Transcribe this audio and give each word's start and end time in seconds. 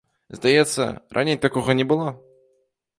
Здаецца, 0.37 0.87
раней 1.19 1.37
такога 1.47 1.79
не 1.81 1.89
было? 1.95 2.07